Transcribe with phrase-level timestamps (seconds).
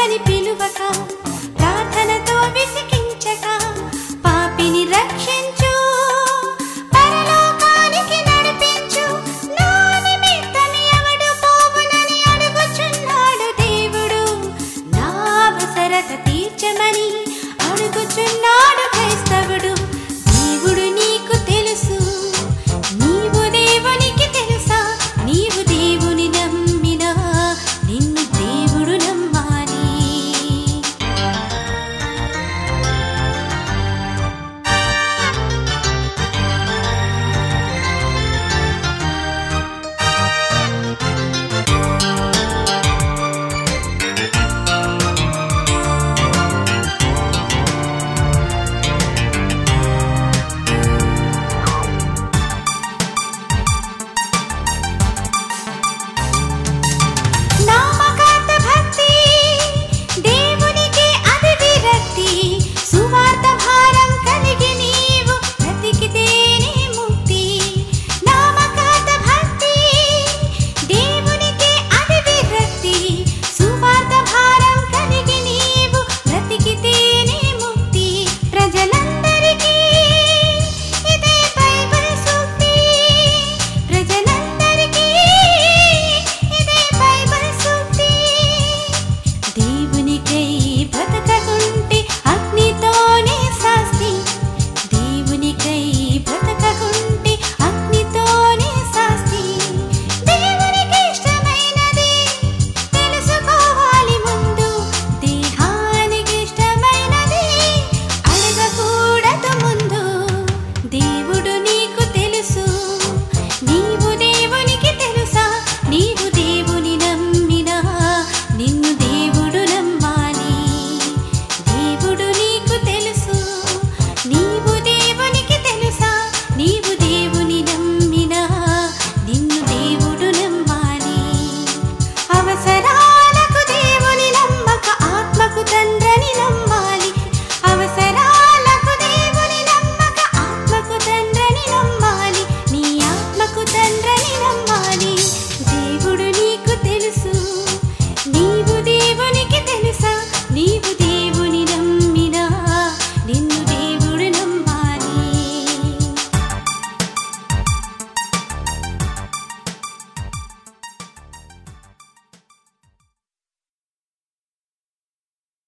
[0.00, 0.78] ప్రభువని పిలువక
[1.58, 3.46] ప్రార్థనతో విసికించక
[4.24, 5.74] పాపిని రక్షించు.
[12.32, 14.22] అడుగుచున్నాడు దేవుడు.
[14.96, 15.08] నా
[15.46, 17.08] అవసరత తీర్చమని